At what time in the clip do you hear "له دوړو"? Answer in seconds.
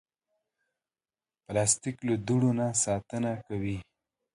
2.07-2.51